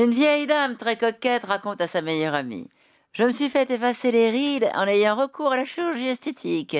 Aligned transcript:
Une 0.00 0.10
vieille 0.10 0.46
dame 0.46 0.76
très 0.76 0.96
coquette 0.96 1.44
raconte 1.44 1.80
à 1.80 1.86
sa 1.86 2.02
meilleure 2.02 2.34
amie. 2.34 2.68
Je 3.12 3.22
me 3.22 3.30
suis 3.30 3.48
fait 3.48 3.70
effacer 3.70 4.10
les 4.10 4.30
rides 4.30 4.68
en 4.74 4.88
ayant 4.88 5.14
recours 5.14 5.52
à 5.52 5.56
la 5.56 5.64
chirurgie 5.64 6.08
esthétique. 6.08 6.76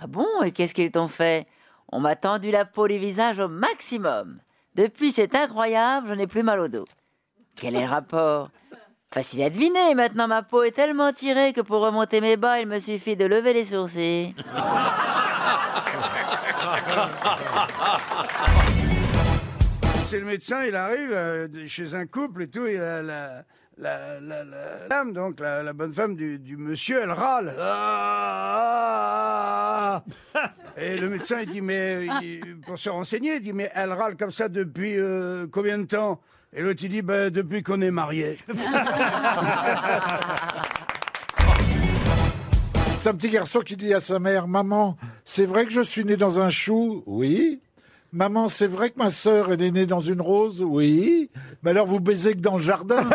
Ah 0.00 0.08
bon 0.08 0.26
Et 0.44 0.50
qu'est-ce 0.50 0.74
qu'ils 0.74 0.90
t'ont 0.90 1.06
fait? 1.06 1.46
On 1.92 2.00
m'a 2.00 2.16
tendu 2.16 2.50
la 2.50 2.64
peau 2.64 2.88
du 2.88 2.98
visage 2.98 3.38
au 3.38 3.46
maximum. 3.46 4.40
Depuis, 4.74 5.12
c'est 5.12 5.36
incroyable, 5.36 6.08
je 6.08 6.14
n'ai 6.14 6.26
plus 6.26 6.42
mal 6.42 6.58
au 6.58 6.66
dos. 6.66 6.86
Quel 7.54 7.76
est 7.76 7.82
le 7.82 7.88
rapport? 7.88 8.50
Facile 9.12 9.42
à 9.42 9.50
deviner, 9.50 9.94
maintenant 9.94 10.26
ma 10.26 10.42
peau 10.42 10.62
est 10.62 10.72
tellement 10.72 11.12
tirée 11.12 11.52
que 11.52 11.60
pour 11.60 11.80
remonter 11.80 12.20
mes 12.20 12.36
bas, 12.36 12.60
il 12.60 12.66
me 12.66 12.80
suffit 12.80 13.14
de 13.14 13.26
lever 13.26 13.52
les 13.52 13.66
sourcils. 13.66 14.34
C'est 20.12 20.20
le 20.20 20.26
médecin, 20.26 20.62
il 20.64 20.76
arrive 20.76 21.10
euh, 21.10 21.48
chez 21.66 21.94
un 21.94 22.04
couple 22.04 22.42
et 22.42 22.48
tout, 22.48 22.66
et 22.66 22.76
la, 22.76 23.00
la, 23.00 23.44
la, 23.78 24.20
la, 24.20 24.44
dame, 24.90 25.14
donc 25.14 25.40
la, 25.40 25.72
bonne 25.72 25.94
femme 25.94 26.16
du, 26.16 26.58
monsieur, 26.58 27.00
elle 27.02 27.12
râle. 27.12 27.54
Ah, 27.58 28.84
ah, 30.04 30.04
ah. 30.34 30.50
Et 30.76 30.98
le 30.98 31.08
médecin, 31.08 31.40
il 31.40 31.50
dit, 31.50 31.62
mais 31.62 32.06
il- 32.20 32.60
pour 32.60 32.78
se 32.78 32.90
renseigner, 32.90 33.36
il 33.36 33.40
dit, 33.40 33.54
mais 33.54 33.70
elle 33.74 33.90
râle 33.90 34.18
comme 34.18 34.30
ça 34.30 34.50
depuis 34.50 34.98
euh, 34.98 35.46
combien 35.50 35.78
de 35.78 35.84
temps? 35.84 36.20
Et 36.52 36.60
l'autre, 36.60 36.80
il 36.84 36.90
dit, 36.90 37.00
ben, 37.00 37.30
depuis 37.30 37.62
qu'on 37.62 37.80
est 37.80 37.90
mariés. 37.90 38.36
C'est 42.98 43.08
un 43.08 43.14
petit 43.14 43.30
garçon 43.30 43.60
qui 43.60 43.78
dit 43.78 43.94
à 43.94 44.00
sa 44.00 44.18
mère 44.18 44.46
Maman, 44.46 44.98
c'est 45.24 45.46
vrai 45.46 45.64
que 45.64 45.72
je 45.72 45.80
suis 45.80 46.04
né 46.04 46.18
dans 46.18 46.38
un 46.38 46.50
chou? 46.50 47.02
Oui. 47.06 47.62
Maman, 48.14 48.48
c'est 48.48 48.66
vrai 48.66 48.90
que 48.90 48.98
ma 48.98 49.10
sœur 49.10 49.52
est 49.52 49.70
née 49.70 49.86
dans 49.86 50.00
une 50.00 50.20
rose? 50.20 50.60
Oui. 50.62 51.30
Mais 51.62 51.70
alors 51.70 51.86
vous 51.86 51.98
baisez 51.98 52.34
que 52.34 52.40
dans 52.40 52.58
le 52.58 52.62
jardin 52.62 53.02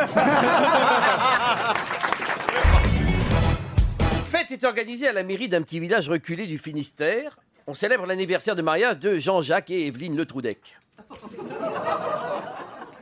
Fête 4.25 4.49
est 4.49 4.63
organisée 4.63 5.07
à 5.07 5.13
la 5.13 5.21
mairie 5.21 5.49
d'un 5.49 5.61
petit 5.61 5.79
village 5.79 6.09
reculé 6.09 6.47
du 6.47 6.57
Finistère. 6.57 7.37
On 7.67 7.75
célèbre 7.75 8.07
l'anniversaire 8.07 8.55
de 8.55 8.63
mariage 8.63 8.97
de 8.97 9.19
Jean-Jacques 9.19 9.69
et 9.69 9.85
Evelyne 9.85 10.17
Le 10.17 10.25
Troudec. 10.25 10.79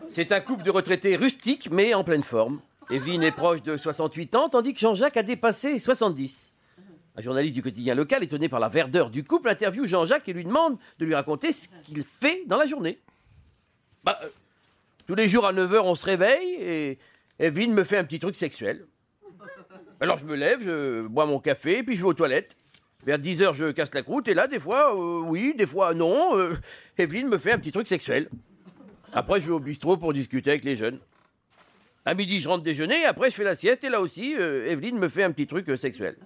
C'est 0.09 0.33
un 0.33 0.41
couple 0.41 0.63
de 0.63 0.71
retraités 0.71 1.15
rustiques 1.15 1.69
mais 1.71 1.93
en 1.93 2.03
pleine 2.03 2.23
forme. 2.23 2.59
Evelyne 2.91 3.23
est 3.23 3.31
proche 3.31 3.63
de 3.63 3.77
68 3.77 4.35
ans 4.35 4.49
tandis 4.49 4.73
que 4.73 4.81
Jean-Jacques 4.81 5.15
a 5.15 5.23
dépassé 5.23 5.79
70. 5.79 6.54
Un 7.17 7.21
journaliste 7.21 7.55
du 7.55 7.63
quotidien 7.63 7.95
local, 7.95 8.23
étonné 8.23 8.49
par 8.49 8.59
la 8.59 8.67
verdeur 8.67 9.09
du 9.09 9.23
couple, 9.23 9.47
interviewe 9.47 9.85
Jean-Jacques 9.85 10.27
et 10.27 10.33
lui 10.33 10.43
demande 10.43 10.77
de 10.99 11.05
lui 11.05 11.15
raconter 11.15 11.53
ce 11.53 11.69
qu'il 11.83 12.03
fait 12.03 12.43
dans 12.45 12.57
la 12.57 12.65
journée. 12.65 12.99
Bah, 14.03 14.19
euh, 14.23 14.27
tous 15.07 15.15
les 15.15 15.29
jours 15.29 15.45
à 15.45 15.53
9h, 15.53 15.79
on 15.83 15.95
se 15.95 16.05
réveille 16.05 16.55
et 16.59 16.99
Evelyne 17.39 17.73
me 17.73 17.85
fait 17.85 17.97
un 17.97 18.03
petit 18.03 18.19
truc 18.19 18.35
sexuel. 18.35 18.85
Alors 20.01 20.17
je 20.17 20.25
me 20.25 20.35
lève, 20.35 20.61
je 20.61 21.07
bois 21.07 21.25
mon 21.25 21.39
café, 21.39 21.83
puis 21.83 21.95
je 21.95 22.01
vais 22.01 22.07
aux 22.07 22.13
toilettes. 22.13 22.57
Vers 23.05 23.17
10h, 23.17 23.53
je 23.53 23.71
casse 23.71 23.93
la 23.93 24.01
croûte, 24.01 24.27
et 24.27 24.33
là, 24.33 24.47
des 24.47 24.59
fois, 24.59 24.93
euh, 24.93 25.21
oui, 25.21 25.53
des 25.55 25.67
fois, 25.67 25.93
non. 25.93 26.37
euh, 26.37 26.53
Evelyne 26.97 27.27
me 27.29 27.37
fait 27.37 27.51
un 27.53 27.59
petit 27.59 27.71
truc 27.71 27.87
sexuel. 27.87 28.29
Après, 29.13 29.39
je 29.39 29.45
vais 29.45 29.51
au 29.53 29.59
bistrot 29.59 29.95
pour 29.95 30.11
discuter 30.11 30.49
avec 30.49 30.65
les 30.65 30.75
jeunes. 30.75 30.99
À 32.03 32.13
midi, 32.13 32.41
je 32.41 32.49
rentre 32.49 32.63
déjeuner, 32.63 33.05
après, 33.05 33.29
je 33.29 33.35
fais 33.35 33.43
la 33.43 33.55
sieste, 33.55 33.83
et 33.83 33.89
là 33.89 34.01
aussi, 34.01 34.33
Evelyne 34.33 34.97
me 34.97 35.07
fait 35.07 35.23
un 35.23 35.31
petit 35.31 35.47
truc 35.47 35.71
sexuel. 35.77 36.17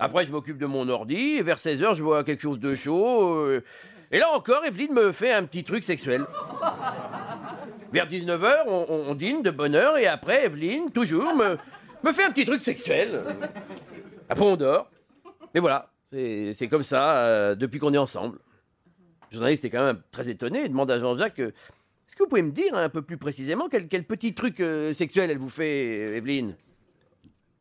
Après, 0.00 0.24
je 0.24 0.32
m'occupe 0.32 0.56
de 0.58 0.66
mon 0.66 0.88
ordi, 0.88 1.36
et 1.38 1.42
vers 1.42 1.58
16h, 1.58 1.94
je 1.94 2.02
bois 2.02 2.24
quelque 2.24 2.40
chose 2.40 2.58
de 2.58 2.74
chaud. 2.74 3.34
euh, 3.46 3.62
et 4.10 4.18
là 4.18 4.26
encore, 4.34 4.64
Evelyne 4.64 4.92
me 4.94 5.12
fait 5.12 5.32
un 5.32 5.44
petit 5.44 5.62
truc 5.62 5.84
sexuel. 5.84 6.24
Vers 7.92 8.06
19h, 8.08 8.62
on, 8.66 8.86
on- 9.08 9.14
dîne 9.14 9.42
de 9.42 9.50
bonne 9.50 9.74
heure, 9.74 9.98
et 9.98 10.06
après, 10.06 10.46
Evelyne, 10.46 10.90
toujours, 10.92 11.34
me, 11.34 11.56
me 12.04 12.12
fait 12.12 12.24
un 12.24 12.30
petit 12.30 12.44
truc 12.44 12.62
sexuel. 12.62 13.22
Après, 14.28 14.44
on 14.44 14.56
dort. 14.56 14.88
Mais 15.54 15.60
voilà, 15.60 15.90
c'est 16.12 16.68
comme 16.70 16.82
ça 16.84 17.18
euh, 17.24 17.54
depuis 17.56 17.78
qu'on 17.80 17.92
est 17.92 17.98
ensemble. 17.98 18.38
Le 19.30 19.34
journaliste 19.36 19.64
est 19.64 19.70
quand 19.70 19.84
même 19.84 20.00
très 20.12 20.28
étonné 20.28 20.64
et 20.64 20.68
demande 20.68 20.90
à 20.90 20.98
Jean-Jacques 20.98 21.40
euh, 21.40 21.48
Est-ce 22.08 22.16
que 22.16 22.22
vous 22.22 22.28
pouvez 22.28 22.42
me 22.42 22.52
dire 22.52 22.74
un 22.76 22.88
peu 22.88 23.02
plus 23.02 23.16
précisément 23.16 23.68
quel, 23.68 23.86
quel 23.88 24.04
petit 24.04 24.34
truc 24.34 24.60
euh, 24.60 24.92
sexuel 24.92 25.30
elle 25.30 25.38
vous 25.38 25.50
fait, 25.50 26.16
Evelyne? 26.16 26.54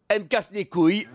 Elle 0.07 0.23
me 0.23 0.27
casse 0.27 0.51
les 0.51 0.65
couilles. 0.65 1.07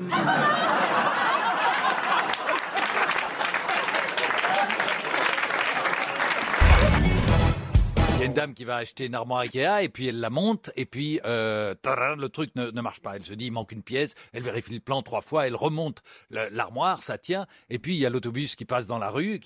A 8.24 8.26
une 8.26 8.32
dame 8.32 8.54
qui 8.54 8.64
va 8.64 8.76
acheter 8.76 9.04
une 9.04 9.14
armoire 9.14 9.40
Ikea 9.40 9.82
et 9.82 9.90
puis 9.90 10.08
elle 10.08 10.18
la 10.18 10.30
monte 10.30 10.70
et 10.76 10.86
puis 10.86 11.20
euh, 11.26 11.74
le 11.84 12.28
truc 12.28 12.56
ne, 12.56 12.70
marche 12.80 13.00
pas. 13.00 13.16
Elle 13.16 13.22
se 13.22 13.34
dit 13.34 13.46
il 13.46 13.52
manque 13.52 13.70
une 13.70 13.82
pièce, 13.82 14.14
elle 14.32 14.42
vérifie 14.42 14.72
le 14.72 14.80
plan 14.80 15.02
trois 15.02 15.20
fois, 15.20 15.46
elle 15.46 15.54
remonte 15.54 16.02
l'armoire, 16.30 17.02
ça 17.02 17.18
tient 17.18 17.46
et 17.68 17.78
puis 17.78 17.96
il 17.96 17.98
y 17.98 18.06
a 18.06 18.08
l'autobus 18.08 18.56
qui 18.56 18.64
passe 18.64 18.86
dans 18.86 18.96
la 18.96 19.10
rue, 19.10 19.40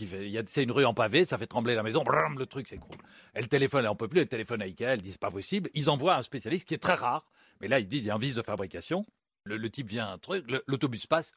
c'est 0.47 0.62
une 0.62 0.71
rue 0.71 0.84
en 0.84 0.94
pavé, 0.94 1.25
ça 1.25 1.38
fait 1.38 1.49
trembler 1.49 1.75
la 1.75 1.83
maison, 1.83 2.05
le 2.05 2.47
truc 2.47 2.69
s'écroule. 2.69 2.99
Elle 3.34 3.49
téléphone, 3.49 3.81
elle 3.81 3.88
en 3.88 3.97
peut 3.97 4.06
plus, 4.06 4.21
elle 4.21 4.28
téléphone 4.28 4.62
à 4.62 4.67
Ikea, 4.67 4.84
elle 4.84 5.03
dit 5.03 5.11
c'est 5.11 5.21
pas 5.21 5.33
possible. 5.33 5.71
Ils 5.75 5.91
envoient 5.91 6.15
un 6.15 6.22
spécialiste 6.22 6.69
qui 6.69 6.75
est 6.75 6.78
très 6.78 6.94
rare, 6.94 7.27
mais 7.61 7.67
là 7.67 7.81
ils 7.81 7.88
disent 7.88 8.05
il 8.05 8.09
y 8.09 8.11
a 8.11 8.15
un 8.15 8.19
vice 8.19 8.37
de 8.37 8.43
fabrication. 8.43 9.05
Le, 9.43 9.71
type 9.71 9.88
vient 9.88 10.09
un 10.09 10.19
truc, 10.19 10.44
l'autobus 10.69 11.09
passe, 11.09 11.34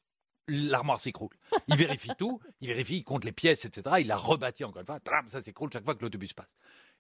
l'armoire 0.48 1.00
s'écroule. 1.00 1.34
Il 1.68 1.76
vérifie 1.76 2.12
tout, 2.18 2.40
il 2.60 2.68
vérifie, 2.68 2.98
il 2.98 3.04
compte 3.04 3.26
les 3.26 3.32
pièces, 3.32 3.66
etc. 3.66 3.98
Il 4.00 4.08
la 4.08 4.18
rebâtit 4.18 4.64
encore 4.64 4.82
une 4.82 4.86
fois, 4.86 5.00
tram, 5.00 5.28
ça 5.28 5.42
s'écroule 5.42 5.72
chaque 5.72 5.86
fois 5.86 5.96
que 5.96 6.02
l'autobus 6.02 6.34
passe. 6.34 6.56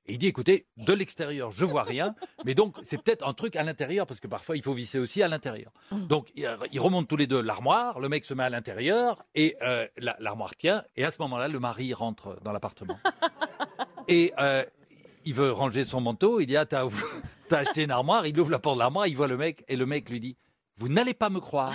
Et 0.07 0.13
il 0.13 0.17
dit, 0.17 0.27
écoutez, 0.27 0.65
de 0.77 0.93
l'extérieur, 0.93 1.51
je 1.51 1.63
vois 1.63 1.83
rien, 1.83 2.15
mais 2.43 2.55
donc 2.55 2.75
c'est 2.83 3.01
peut-être 3.01 3.27
un 3.27 3.33
truc 3.33 3.55
à 3.55 3.63
l'intérieur, 3.63 4.07
parce 4.07 4.19
que 4.19 4.27
parfois 4.27 4.57
il 4.57 4.63
faut 4.63 4.73
visser 4.73 4.97
aussi 4.99 5.21
à 5.21 5.27
l'intérieur. 5.27 5.71
Donc 5.91 6.31
ils 6.35 6.79
remontent 6.79 7.05
tous 7.07 7.17
les 7.17 7.27
deux 7.27 7.39
l'armoire, 7.41 7.99
le 7.99 8.09
mec 8.09 8.25
se 8.25 8.33
met 8.33 8.43
à 8.43 8.49
l'intérieur, 8.49 9.23
et 9.35 9.55
euh, 9.61 9.87
la- 9.97 10.17
l'armoire 10.19 10.55
tient, 10.55 10.83
et 10.95 11.05
à 11.05 11.11
ce 11.11 11.17
moment-là, 11.19 11.47
le 11.47 11.59
mari 11.59 11.93
rentre 11.93 12.37
dans 12.43 12.51
l'appartement. 12.51 12.97
Et 14.07 14.33
euh, 14.39 14.65
il 15.25 15.33
veut 15.35 15.51
ranger 15.51 15.83
son 15.83 16.01
manteau, 16.01 16.39
il 16.39 16.47
dit, 16.47 16.57
ah, 16.57 16.65
t'as 16.65 16.87
acheté 17.51 17.83
une 17.83 17.91
armoire, 17.91 18.25
il 18.25 18.37
ouvre 18.39 18.49
la 18.51 18.59
porte 18.59 18.75
de 18.77 18.79
l'armoire, 18.79 19.05
il 19.07 19.15
voit 19.15 19.27
le 19.27 19.37
mec, 19.37 19.63
et 19.67 19.75
le 19.75 19.85
mec 19.85 20.09
lui 20.09 20.19
dit, 20.19 20.35
vous 20.77 20.89
n'allez 20.89 21.13
pas 21.13 21.29
me 21.29 21.39
croire, 21.39 21.73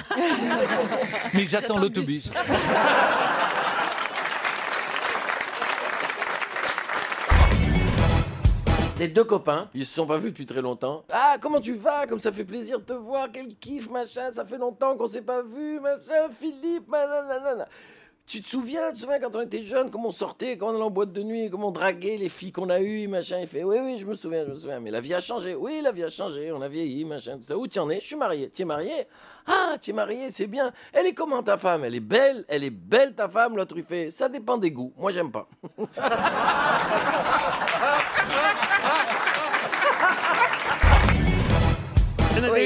mais 1.34 1.44
j'attends 1.44 1.78
l'autobus. 1.78 2.30
C'est 8.96 9.08
deux 9.08 9.24
copains, 9.24 9.68
ils 9.74 9.84
se 9.84 9.92
sont 9.92 10.06
pas 10.06 10.16
vus 10.16 10.30
depuis 10.30 10.46
très 10.46 10.62
longtemps. 10.62 11.04
Ah, 11.12 11.36
comment 11.38 11.60
tu 11.60 11.74
vas? 11.74 12.06
Comme 12.06 12.18
ça 12.18 12.32
fait 12.32 12.46
plaisir 12.46 12.78
de 12.78 12.84
te 12.84 12.94
voir, 12.94 13.28
quel 13.30 13.54
kiff, 13.56 13.90
machin, 13.90 14.32
ça 14.32 14.46
fait 14.46 14.56
longtemps 14.56 14.96
qu'on 14.96 15.06
s'est 15.06 15.20
pas 15.20 15.42
vu, 15.42 15.78
machin, 15.80 16.30
Philippe, 16.40 16.90
nanana. 16.90 17.68
Tu 18.26 18.40
te 18.40 18.48
souviens, 18.48 18.88
tu 18.88 18.94
te 18.94 19.00
souviens 19.02 19.20
quand 19.20 19.36
on 19.36 19.42
était 19.42 19.62
jeunes, 19.62 19.90
comment 19.90 20.08
on 20.08 20.12
sortait, 20.12 20.56
comment 20.56 20.72
on 20.72 20.76
allait 20.76 20.84
en 20.84 20.90
boîte 20.90 21.12
de 21.12 21.22
nuit, 21.22 21.50
comment 21.50 21.68
on 21.68 21.72
draguait 21.72 22.16
les 22.16 22.30
filles 22.30 22.52
qu'on 22.52 22.70
a 22.70 22.80
eues, 22.80 23.06
machin. 23.06 23.40
Il 23.40 23.46
fait, 23.46 23.64
oui, 23.64 23.76
oui, 23.82 23.98
je 23.98 24.06
me 24.06 24.14
souviens, 24.14 24.46
je 24.46 24.52
me 24.52 24.56
souviens, 24.56 24.80
mais 24.80 24.90
la 24.90 25.02
vie 25.02 25.12
a 25.12 25.20
changé. 25.20 25.54
Oui, 25.54 25.82
la 25.82 25.92
vie 25.92 26.02
a 26.02 26.08
changé, 26.08 26.50
on 26.50 26.62
a 26.62 26.68
vieilli, 26.68 27.04
machin, 27.04 27.36
tout 27.36 27.44
ça. 27.44 27.58
Où 27.58 27.68
tu 27.68 27.78
en 27.78 27.90
es? 27.90 28.00
Je 28.00 28.06
suis 28.06 28.16
marié. 28.16 28.48
Tu 28.48 28.62
es 28.62 28.64
marié? 28.64 29.06
Ah, 29.46 29.76
tu 29.78 29.90
es 29.90 29.92
marié, 29.92 30.30
c'est 30.30 30.46
bien. 30.46 30.72
Elle 30.94 31.04
est 31.04 31.14
comment 31.14 31.42
ta 31.42 31.58
femme? 31.58 31.84
Elle 31.84 31.94
est 31.94 32.00
belle, 32.00 32.46
elle 32.48 32.64
est 32.64 32.70
belle 32.70 33.14
ta 33.14 33.28
femme, 33.28 33.58
l'autre 33.58 33.76
il 33.76 33.84
fait, 33.84 34.10
ça 34.10 34.30
dépend 34.30 34.56
des 34.56 34.70
goûts. 34.70 34.94
Moi, 34.96 35.12
j'aime 35.12 35.30
pas. 35.30 35.46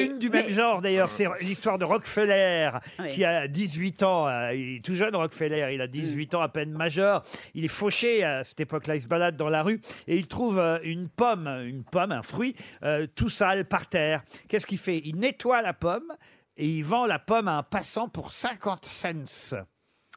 Une 0.07 0.19
du 0.19 0.31
même 0.31 0.47
mais- 0.47 0.53
genre 0.53 0.81
d'ailleurs, 0.83 1.11
c'est 1.11 1.27
l'histoire 1.41 1.79
de 1.79 1.85
Rockefeller 1.85 2.71
Oui. 2.99 3.09
qui 3.13 3.25
a 3.25 3.47
18 3.49 4.03
ans, 4.03 4.29
euh, 4.29 4.55
il 4.55 4.77
est 4.77 4.85
tout 4.85 4.95
jeune 4.95 5.15
Rockefeller, 5.15 5.71
il 5.73 5.81
a 5.81 5.87
18 5.87 6.35
ans 6.35 6.41
à 6.43 6.49
peine 6.49 6.71
majeur, 6.73 7.23
il 7.55 7.65
est 7.65 7.69
fauché 7.69 8.25
à 8.25 8.45
cette 8.45 8.61
époque-là, 8.61 8.97
il 8.97 9.03
se 9.03 9.09
balade 9.09 9.37
dans 9.37 9.49
la 9.49 9.63
rue 9.63 9.81
et 10.07 10.17
il 10.17 10.27
trouve 10.27 10.59
euh, 10.59 10.79
une 10.83 11.09
pomme, 11.09 11.47
une 11.67 11.85
pomme, 11.85 12.13
un 12.13 12.23
fruit, 12.23 12.55
euh, 12.83 13.07
tout 13.15 13.31
sale 13.31 13.65
par 13.67 13.87
terre. 13.89 14.23
Qu'est-ce 14.49 14.67
qu'il 14.67 14.79
fait? 14.79 15.01
Il 15.05 15.17
nettoie 15.17 15.63
la 15.63 15.73
pomme 15.75 16.13
et 16.57 16.67
il 16.67 16.83
vend 16.85 17.07
la 17.07 17.19
pomme 17.19 17.49
à 17.49 17.59
un 17.59 17.63
passant 17.63 18.09
pour 18.09 18.33
50 18.33 18.85
cents. 18.85 19.65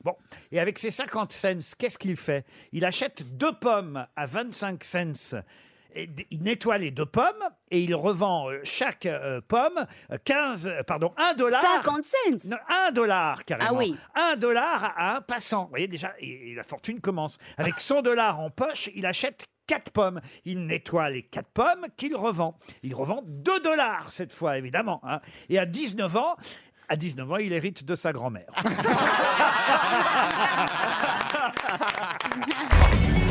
Bon, 0.04 0.16
et 0.52 0.60
avec 0.60 0.80
ces 0.80 0.92
50 0.92 1.32
cents, 1.32 1.76
qu'est-ce 1.78 1.98
qu'il 1.98 2.18
fait? 2.18 2.46
Il 2.74 2.84
achète 2.84 3.38
deux 3.38 3.54
pommes 3.54 4.06
à 4.16 4.26
25 4.26 4.84
cents. 4.84 5.44
Et 5.96 6.08
d- 6.08 6.26
il 6.32 6.42
nettoie 6.42 6.78
les 6.80 6.90
deux 6.92 7.06
pommes 7.06 7.26
et 7.70 7.80
il 7.82 7.94
revend 7.94 8.50
euh, 8.50 8.60
chaque 8.64 9.06
euh, 9.06 9.42
pomme 9.48 9.86
euh, 10.12 10.18
15, 10.26 10.68
euh, 10.68 10.84
pardon, 10.84 11.14
1 11.18 11.36
dollar. 11.36 11.62
50 11.62 12.06
cents 12.06 12.50
Non, 12.50 12.58
1 12.88 12.92
dollar 12.92 13.46
carrément. 13.46 13.70
Ah 13.72 13.78
oui. 13.78 13.96
1 14.16 14.36
dollar 14.38 14.94
à 14.98 15.18
un 15.18 15.22
passant. 15.22 15.66
Vous 15.66 15.70
voyez 15.70 15.88
déjà, 15.88 16.14
et, 16.20 16.52
et 16.52 16.56
la 16.56 16.64
fortune 16.64 17.00
commence. 17.00 17.38
Avec 17.58 17.80
100 17.80 18.02
dollars 18.02 18.40
en 18.40 18.50
poche, 18.50 18.90
il 18.96 19.06
achète 19.06 19.46
4 19.68 19.92
pommes. 19.92 20.20
Il 20.46 20.66
nettoie 20.66 21.10
les 21.10 21.24
4 21.24 21.48
pommes 21.50 21.86
qu'il 21.96 22.16
revend. 22.16 22.58
Il 22.82 22.96
revend 22.96 23.22
2 23.26 23.60
dollars 23.60 24.10
cette 24.12 24.34
fois, 24.34 24.58
évidemment. 24.58 25.00
hein. 25.04 25.20
Et 25.50 25.60
à 25.60 25.66
19 25.68 26.16
ans, 26.18 26.36
à 26.90 26.96
19 26.96 27.32
ans, 27.32 27.38
il 27.38 27.54
hérite 27.54 27.86
de 27.86 27.96
sa 27.96 28.12
grand-mère. 28.14 28.52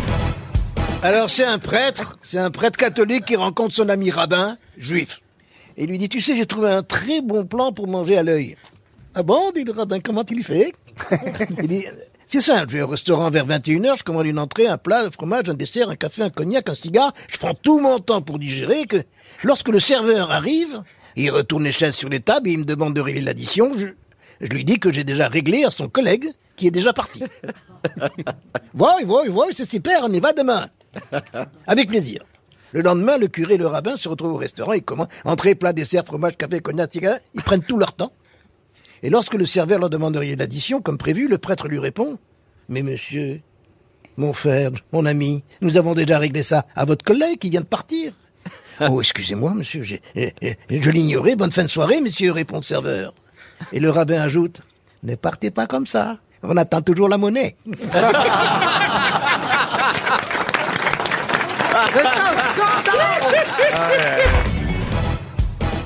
Alors 1.05 1.31
c'est 1.31 1.45
un 1.45 1.59
prêtre, 1.59 2.17
c'est 2.23 2.39
un 2.39 2.53
prêtre 2.53 2.79
catholique 2.79 3.25
qui 3.25 3.35
rencontre 3.35 3.75
son 3.75 3.89
ami 3.89 4.13
rabbin, 4.13 4.57
juif. 4.79 5.21
Et 5.77 5.83
il 5.83 5.91
lui 5.91 5.99
dit, 5.99 6.09
tu 6.09 6.21
sais, 6.21 6.37
j'ai 6.37 6.47
trouvé 6.47 6.71
un 6.71 6.85
très 6.85 7.21
bon 7.21 7.45
plan 7.45 7.73
pour 7.73 7.89
manger 7.89 8.19
à 8.19 8.23
l'œil. 8.23 8.57
Ah 9.17 9.25
bon, 9.25 9.51
dit 9.51 9.65
le 9.65 9.73
rabbin, 9.73 9.99
comment 9.99 10.25
il 10.31 10.45
fait? 10.45 10.73
Il 11.59 11.67
dit, 11.67 11.87
c'est 12.27 12.41
simple, 12.41 12.67
je 12.69 12.77
vais 12.77 12.83
au 12.83 12.87
restaurant 12.87 13.31
vers 13.31 13.49
21h, 13.49 13.99
je 13.99 14.05
commande 14.05 14.27
une 14.27 14.39
entrée, 14.39 14.69
un 14.69 14.79
plat, 14.79 15.01
un 15.01 15.11
fromage, 15.11 15.49
un 15.49 15.55
dessert, 15.55 15.91
un 15.91 15.97
café, 15.97 16.23
un 16.23 16.31
cognac, 16.31 16.69
un 16.69 16.75
cigare, 16.75 17.13
je 17.29 17.39
prends 17.39 17.55
tout 17.55 17.81
mon 17.81 17.99
temps 17.99 18.23
pour 18.23 18.39
digérer, 18.39 18.87
que 18.87 19.03
lorsque 19.43 19.71
le 19.71 19.81
serveur 19.81 20.31
arrive, 20.31 20.83
il 21.17 21.31
retourne 21.31 21.65
les 21.65 21.73
chaises 21.73 21.97
sur 21.97 22.11
les 22.11 22.21
tables 22.21 22.49
et 22.49 22.53
il 22.53 22.61
me 22.61 22.65
demande 22.65 22.95
de 22.95 23.01
régler 23.01 23.23
l'addition, 23.23 23.73
je, 23.77 23.89
je 24.41 24.53
lui 24.53 24.65
dis 24.65 24.79
que 24.79 24.93
j'ai 24.93 25.03
déjà 25.03 25.27
réglé 25.27 25.65
à 25.65 25.71
son 25.71 25.89
collègue 25.89 26.27
qui 26.55 26.69
est 26.69 26.71
déjà 26.71 26.93
parti. 26.93 27.25
Oui, 28.75 28.91
oui, 29.05 29.29
oui, 29.29 29.47
c'est 29.51 29.69
super, 29.69 30.03
on 30.05 30.13
y 30.13 30.21
va 30.21 30.33
demain. 30.33 30.69
Avec 31.67 31.89
plaisir. 31.89 32.23
Le 32.73 32.81
lendemain, 32.81 33.19
le 33.19 33.29
curé 33.29 33.55
et 33.55 33.59
le 33.59 33.67
rabbin 33.67 33.97
se 33.97 34.09
retrouvent 34.09 34.33
au 34.33 34.39
restaurant, 34.39 34.73
ils 34.73 34.83
commandent 34.83 35.09
entrée, 35.25 35.55
plat, 35.55 35.73
dessert, 35.73 36.05
fromage, 36.07 36.37
café, 36.39 36.61
cognac, 36.61 36.91
cigare, 36.91 37.19
ils 37.35 37.43
prennent 37.43 37.63
tout 37.63 37.77
leur 37.77 37.93
temps. 37.93 38.13
Et 39.03 39.11
lorsque 39.11 39.35
le 39.35 39.45
serveur 39.45 39.79
leur 39.79 39.91
demande 39.91 40.15
de 40.15 40.19
régler 40.21 40.37
l'addition, 40.37 40.81
comme 40.81 40.97
prévu, 40.97 41.29
le 41.29 41.37
prêtre 41.39 41.69
lui 41.69 41.79
répond 41.79 42.19
Mais 42.69 42.83
monsieur, 42.83 43.41
mon 44.17 44.33
frère, 44.33 44.71
mon 44.93 45.05
ami, 45.07 45.45
nous 45.61 45.77
avons 45.77 45.95
déjà 45.95 46.19
réglé 46.19 46.43
ça 46.43 46.67
à 46.75 46.85
votre 46.85 47.05
collègue 47.05 47.39
qui 47.39 47.51
vient 47.51 47.61
de 47.61 47.67
partir. 47.67 48.13
Oh, 48.81 49.01
excusez-moi, 49.01 49.53
monsieur, 49.55 49.83
je 49.83 50.91
l'ignorais. 50.91 51.37
Bonne 51.37 51.53
fin 51.53 51.63
de 51.63 51.69
soirée, 51.69 52.01
monsieur, 52.01 52.33
répond 52.33 52.57
le 52.57 52.63
serveur. 52.63 53.15
Et 53.71 53.79
le 53.79 53.91
rabbin 53.91 54.21
ajoute 54.21 54.63
Ne 55.03 55.15
partez 55.15 55.51
pas 55.51 55.67
comme 55.67 55.87
ça. 55.87 56.19
On 56.43 56.57
attend 56.57 56.81
toujours 56.81 57.09
la 57.09 57.19
monnaie. 57.19 57.55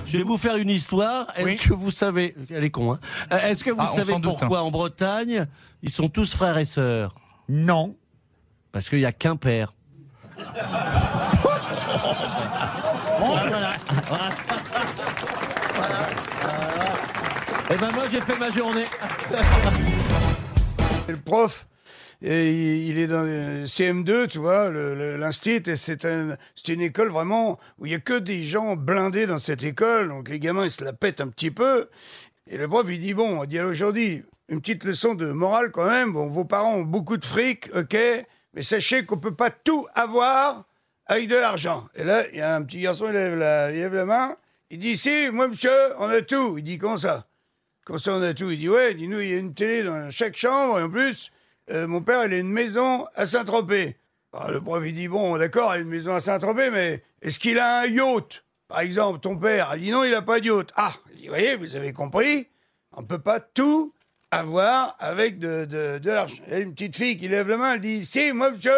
Je 0.07 0.19
vais 0.19 0.23
vous 0.25 0.39
faire 0.39 0.57
une 0.57 0.71
histoire. 0.71 1.27
Est-ce 1.37 1.69
que 1.69 1.75
vous 1.75 1.91
savez, 1.91 2.35
elle 2.51 2.65
est 2.65 2.71
con, 2.71 2.93
hein 2.93 3.01
Euh, 3.33 3.39
Est-ce 3.39 3.65
que 3.65 3.71
vous 3.71 3.77
Ah, 3.81 3.93
savez 3.95 4.15
pourquoi 4.23 4.63
en 4.63 4.71
Bretagne 4.71 5.47
ils 5.83 5.91
sont 5.91 6.09
tous 6.09 6.35
frères 6.35 6.59
et 6.59 6.65
sœurs? 6.65 7.15
Non. 7.49 7.97
Parce 8.73 8.89
qu'il 8.89 9.01
y 9.01 9.07
a 9.07 9.13
qu'un 9.13 9.37
père. 9.37 9.73
Eh 17.71 17.75
ben 17.77 17.89
moi 17.95 18.05
j'ai 18.11 18.21
fait 18.21 18.39
ma 18.39 18.51
journée. 18.51 18.85
Et 21.09 21.13
le 21.13 21.19
prof, 21.19 21.67
et 22.23 22.51
il 22.51 22.89
il 22.89 22.99
est 22.99 23.07
dans 23.07 23.23
le 23.23 23.65
CM2, 23.67 24.29
tu 24.29 24.39
vois, 24.39 24.71
l'instit, 24.71 25.63
et 25.67 25.77
c'est 25.77 26.05
un, 26.05 26.37
c'est 26.55 26.73
une 26.73 26.81
école 26.81 27.11
vraiment 27.11 27.59
où 27.79 27.87
il 27.87 27.93
y 27.93 27.95
a 27.95 28.01
que 28.01 28.19
des 28.19 28.45
gens 28.45 28.77
blindés 28.77 29.27
dans 29.27 29.39
cette 29.39 29.63
école, 29.63 30.09
donc 30.09 30.29
les 30.29 30.41
gamins 30.41 30.65
ils 30.65 30.71
se 30.71 30.85
la 30.85 30.93
pètent 30.93 31.21
un 31.21 31.29
petit 31.29 31.51
peu. 31.51 31.89
Et 32.49 32.57
le 32.57 32.69
prof 32.69 32.87
il 32.89 33.01
dit 33.01 33.15
bon, 33.15 33.43
il 33.45 33.49
dit 33.49 33.61
aujourd'hui 33.61 34.25
une 34.49 34.61
petite 34.61 34.85
leçon 34.85 35.15
de 35.15 35.33
morale 35.33 35.71
quand 35.73 35.87
même. 35.87 36.13
Bon, 36.13 36.29
vos 36.29 36.45
parents 36.45 36.77
ont 36.77 36.83
beaucoup 36.83 37.17
de 37.17 37.25
fric, 37.25 37.69
ok, 37.75 37.97
mais 38.55 38.63
sachez 38.63 39.05
qu'on 39.05 39.19
peut 39.19 39.35
pas 39.35 39.51
tout 39.51 39.87
avoir 39.95 40.65
avec 41.07 41.29
de 41.29 41.37
l'argent. 41.37 41.89
Et 41.95 42.05
là, 42.05 42.25
il 42.33 42.39
y 42.39 42.43
a 42.43 42.55
un 42.57 42.63
petit 42.63 42.81
garçon, 42.81 43.07
il 43.09 43.13
lève 43.13 43.37
la, 43.39 43.73
il 43.73 44.05
main, 44.05 44.37
il 44.71 44.79
dit 44.79 44.97
si, 44.97 45.31
moi 45.31 45.49
monsieur, 45.49 45.71
on 45.99 46.09
a 46.09 46.23
tout. 46.23 46.59
Il 46.59 46.65
dit 46.65 46.79
comment 46.79 46.97
ça? 46.97 47.27
Comment 47.85 47.99
ça, 47.99 48.15
on 48.15 48.23
a 48.23 48.35
tout? 48.35 48.51
Il 48.51 48.59
dit, 48.59 48.69
ouais, 48.69 48.95
dis-nous, 48.95 49.21
il 49.21 49.29
y 49.31 49.35
a 49.35 49.37
une 49.37 49.55
télé 49.55 49.85
dans 49.85 50.11
chaque 50.11 50.37
chambre, 50.37 50.81
et 50.81 50.83
en 50.83 50.91
plus, 50.91 51.31
euh, 51.71 51.87
mon 51.87 52.01
père, 52.03 52.25
il 52.25 52.35
a 52.35 52.39
une 52.39 52.53
maison 52.53 53.07
à 53.15 53.27
Saint-Tropez. 53.27 53.97
Alors, 54.33 54.51
le 54.51 54.61
prof, 54.61 54.83
il 54.85 54.93
dit, 54.95 55.09
bon, 55.09 55.37
d'accord, 55.39 55.75
il 55.75 55.79
a 55.79 55.81
une 55.83 55.89
maison 55.89 56.15
à 56.15 56.21
Saint-Tropez, 56.21 56.71
mais 56.71 57.03
est-ce 57.23 57.39
qu'il 57.39 57.59
a 57.59 57.81
un 57.81 57.87
yacht? 57.87 58.45
Par 58.69 58.81
exemple, 58.81 59.21
ton 59.21 59.37
père, 59.37 59.73
il 59.77 59.83
dit, 59.83 59.91
non, 59.91 60.05
il 60.05 60.11
n'a 60.11 60.23
pas 60.23 60.41
de 60.41 60.47
yacht. 60.47 60.71
Ah, 60.77 60.93
dit, 61.17 61.29
voyez, 61.29 61.57
vous 61.57 61.77
avez 61.77 61.93
compris, 61.93 62.49
on 62.93 63.01
ne 63.03 63.07
peut 63.07 63.19
pas 63.21 63.41
tout 63.41 63.95
avoir 64.31 64.97
avec 64.99 65.39
de, 65.39 65.65
de, 65.65 65.99
de 65.99 66.11
l'argent. 66.11 66.43
Il 66.47 66.53
y 66.53 66.57
a 66.57 66.59
une 66.61 66.75
petite 66.75 66.97
fille 66.97 67.17
qui 67.17 67.29
lève 67.29 67.49
la 67.49 67.57
main, 67.57 67.75
elle 67.75 67.81
dit, 67.81 68.05
si, 68.05 68.33
monsieur, 68.33 68.73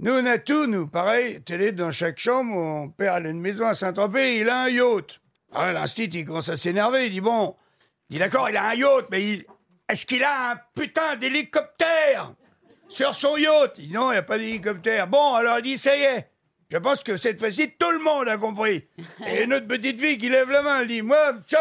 nous, 0.00 0.12
on 0.12 0.26
a 0.26 0.38
tout, 0.38 0.66
nous. 0.66 0.86
Pareil, 0.86 1.42
télé 1.42 1.72
dans 1.72 1.90
chaque 1.92 2.18
chambre, 2.18 2.50
mon 2.50 2.88
père, 2.88 3.18
il 3.18 3.26
a 3.26 3.30
une 3.30 3.40
maison 3.40 3.66
à 3.66 3.74
Saint-Tropez, 3.74 4.40
il 4.40 4.48
a 4.48 4.62
un 4.64 4.68
yacht. 4.68 5.20
Ah, 5.52 5.72
l'instit, 5.72 6.04
il 6.04 6.24
commence 6.24 6.48
à 6.48 6.56
s'énerver, 6.56 7.06
il 7.06 7.12
dit, 7.12 7.20
bon, 7.20 7.54
il 8.08 8.14
dit 8.14 8.18
d'accord, 8.18 8.48
il 8.48 8.56
a 8.56 8.68
un 8.70 8.74
yacht, 8.74 9.06
mais 9.10 9.22
il- 9.22 9.44
est-ce 9.88 10.06
qu'il 10.06 10.24
a 10.24 10.52
un 10.52 10.60
putain 10.74 11.16
d'hélicoptère 11.16 12.34
sur 12.88 13.14
son 13.14 13.36
yacht? 13.36 13.74
Il 13.78 13.88
dit 13.88 13.92
non, 13.92 14.10
il 14.10 14.14
n'y 14.14 14.18
a 14.18 14.22
pas 14.22 14.38
d'hélicoptère. 14.38 15.06
Bon, 15.06 15.34
alors 15.34 15.58
il 15.58 15.62
dit 15.62 15.78
ça 15.78 15.96
y 15.96 16.02
est. 16.02 16.30
Je 16.70 16.78
pense 16.78 17.04
que 17.04 17.16
cette 17.16 17.38
fois-ci, 17.38 17.72
tout 17.78 17.90
le 17.90 17.98
monde 17.98 18.28
a 18.28 18.38
compris. 18.38 18.84
Et 19.28 19.44
une 19.44 19.54
autre 19.54 19.66
petite 19.66 20.00
fille 20.00 20.18
qui 20.18 20.28
lève 20.28 20.50
la 20.50 20.62
main, 20.62 20.80
elle 20.80 20.88
dit 20.88 21.02
Moi, 21.02 21.34
monsieur, 21.34 21.58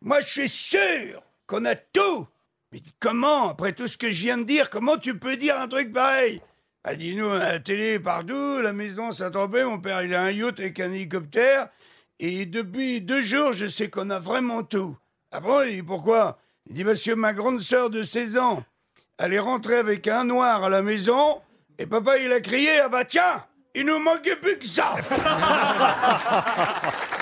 moi 0.00 0.20
je 0.20 0.28
suis 0.28 0.48
sûr 0.48 1.22
qu'on 1.46 1.64
a 1.64 1.74
tout. 1.74 2.28
Mais 2.72 2.80
comment, 3.00 3.48
après 3.48 3.72
tout 3.72 3.88
ce 3.88 3.96
que 3.96 4.10
je 4.10 4.22
viens 4.22 4.38
de 4.38 4.44
dire, 4.44 4.70
comment 4.70 4.96
tu 4.96 5.18
peux 5.18 5.36
dire 5.36 5.58
un 5.58 5.68
truc 5.68 5.92
pareil? 5.92 6.40
Elle 6.84 6.98
dit 6.98 7.16
Nous, 7.16 7.26
on 7.26 7.32
a 7.32 7.52
la 7.52 7.58
télé 7.58 7.98
partout, 7.98 8.60
la 8.60 8.72
maison 8.72 9.10
Saint-Tropez, 9.10 9.64
mon 9.64 9.80
père, 9.80 10.02
il 10.02 10.14
a 10.14 10.22
un 10.22 10.30
yacht 10.30 10.60
avec 10.60 10.78
un 10.80 10.92
hélicoptère. 10.92 11.68
Et 12.18 12.46
depuis 12.46 13.00
deux 13.00 13.22
jours, 13.22 13.54
je 13.54 13.66
sais 13.66 13.90
qu'on 13.90 14.10
a 14.10 14.18
vraiment 14.18 14.62
tout. 14.62 14.96
Ah 15.32 15.40
bon 15.40 15.62
Il 15.62 15.76
dit 15.76 15.82
pourquoi? 15.82 16.38
Il 16.68 16.74
dit 16.74 16.82
que 16.82 17.14
ma 17.14 17.32
grande 17.32 17.60
sœur 17.60 17.90
de 17.90 18.02
16 18.02 18.38
ans, 18.38 18.64
elle 19.18 19.32
est 19.32 19.38
rentrée 19.38 19.76
avec 19.76 20.08
un 20.08 20.24
noir 20.24 20.64
à 20.64 20.68
la 20.68 20.82
maison, 20.82 21.40
et 21.78 21.86
papa 21.86 22.18
il 22.18 22.32
a 22.32 22.40
crié 22.40 22.80
Ah 22.80 22.88
bah 22.88 23.04
tiens, 23.04 23.44
il 23.74 23.86
nous 23.86 23.98
manquait 23.98 24.36
plus 24.36 24.58
que 24.58 24.66
ça 24.66 24.96